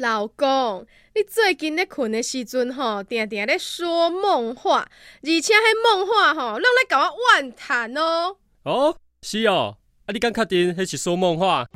[0.00, 4.88] 老公，你最近咧困的时阵吼，定定咧说梦话，
[5.22, 8.36] 而且迄梦话吼，拢咧甲我怨叹哦。
[8.62, 11.66] 哦，是哦，啊，你敢确定迄是说梦话？